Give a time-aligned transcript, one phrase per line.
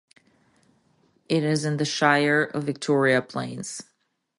[1.29, 3.83] It is in the Shire of Victoria Plains.